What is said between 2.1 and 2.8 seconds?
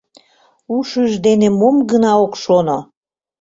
ок шоно?!